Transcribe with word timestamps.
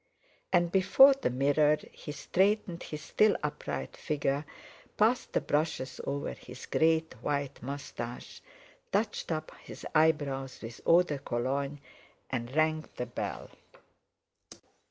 And 0.51 0.71
before 0.71 1.13
the 1.13 1.29
mirror 1.29 1.77
he 1.91 2.11
straightened 2.11 2.81
his 2.81 3.03
still 3.03 3.37
upright 3.43 3.95
figure, 3.95 4.45
passed 4.97 5.33
the 5.33 5.41
brushes 5.41 6.01
over 6.07 6.33
his 6.33 6.65
great 6.65 7.13
white 7.21 7.61
moustache, 7.61 8.41
touched 8.91 9.31
up 9.31 9.51
his 9.61 9.85
eyebrows 9.93 10.59
with 10.63 10.81
eau 10.87 11.03
de 11.03 11.19
Cologne, 11.19 11.79
and 12.31 12.55
rang 12.55 12.85
the 12.95 13.05
bell. 13.05 13.51